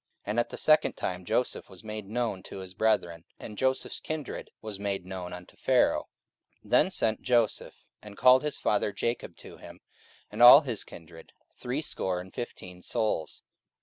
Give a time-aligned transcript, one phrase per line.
[0.21, 3.99] 44:007:013 And at the second time Joseph was made known to his brethren; and Joseph's
[3.99, 6.07] kindred was made known unto Pharaoh.
[6.63, 9.79] 44:007:014 Then sent Joseph, and called his father Jacob to him,
[10.31, 13.43] and all his kindred, threescore and fifteen souls.